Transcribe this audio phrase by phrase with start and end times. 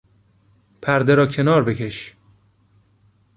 [0.81, 2.15] پرده را کنار بکش!